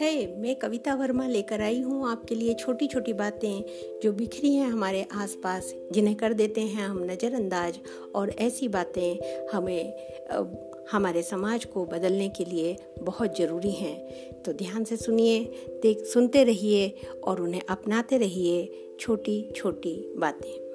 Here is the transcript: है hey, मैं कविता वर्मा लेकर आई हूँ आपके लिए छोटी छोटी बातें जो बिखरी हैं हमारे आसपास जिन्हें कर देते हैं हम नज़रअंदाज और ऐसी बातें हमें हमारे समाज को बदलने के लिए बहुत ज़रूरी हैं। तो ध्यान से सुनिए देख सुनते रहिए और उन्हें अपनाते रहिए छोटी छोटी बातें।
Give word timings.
है 0.00 0.26
hey, 0.26 0.38
मैं 0.38 0.54
कविता 0.56 0.94
वर्मा 0.94 1.26
लेकर 1.26 1.60
आई 1.60 1.80
हूँ 1.80 2.10
आपके 2.10 2.34
लिए 2.34 2.54
छोटी 2.54 2.86
छोटी 2.86 3.12
बातें 3.12 3.64
जो 4.02 4.12
बिखरी 4.12 4.54
हैं 4.54 4.68
हमारे 4.68 5.06
आसपास 5.14 5.74
जिन्हें 5.92 6.16
कर 6.16 6.32
देते 6.32 6.60
हैं 6.60 6.86
हम 6.86 7.02
नज़रअंदाज 7.04 7.78
और 8.14 8.30
ऐसी 8.30 8.68
बातें 8.68 9.46
हमें 9.52 9.96
हमारे 10.90 11.22
समाज 11.22 11.64
को 11.64 11.84
बदलने 11.84 12.28
के 12.28 12.44
लिए 12.44 12.76
बहुत 13.02 13.38
ज़रूरी 13.38 13.70
हैं। 13.70 13.96
तो 14.42 14.52
ध्यान 14.52 14.84
से 14.84 14.96
सुनिए 14.96 15.44
देख 15.82 16.04
सुनते 16.04 16.44
रहिए 16.44 16.94
और 17.24 17.40
उन्हें 17.40 17.62
अपनाते 17.68 18.18
रहिए 18.18 18.86
छोटी 19.00 19.52
छोटी 19.56 20.14
बातें। 20.16 20.66